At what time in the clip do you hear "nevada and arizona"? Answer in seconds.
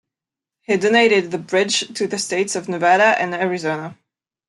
2.67-3.99